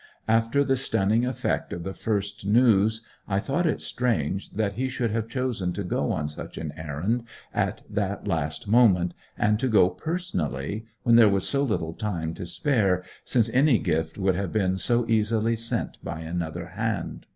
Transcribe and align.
After 0.27 0.63
the 0.63 0.77
stunning 0.77 1.27
effect 1.27 1.71
of 1.71 1.83
the 1.83 1.93
first 1.93 2.43
news, 2.43 3.05
I 3.27 3.37
thought 3.37 3.67
it 3.67 3.81
strange 3.83 4.49
that 4.53 4.73
he 4.73 4.89
should 4.89 5.11
have 5.11 5.27
chosen 5.29 5.73
to 5.73 5.83
go 5.83 6.11
on 6.11 6.27
such 6.27 6.57
an 6.57 6.73
errand 6.75 7.25
at 7.53 7.83
the 7.87 8.19
last 8.25 8.67
moment, 8.67 9.13
and 9.37 9.59
to 9.59 9.67
go 9.67 9.91
personally, 9.91 10.87
when 11.03 11.17
there 11.17 11.29
was 11.29 11.47
so 11.47 11.61
little 11.61 11.93
time 11.93 12.33
to 12.33 12.47
spare, 12.47 13.03
since 13.23 13.47
any 13.51 13.77
gift 13.77 14.15
could 14.19 14.33
have 14.33 14.51
been 14.51 14.75
so 14.79 15.07
easily 15.07 15.55
sent 15.55 16.03
by 16.03 16.21
another 16.21 16.69
hand. 16.69 17.27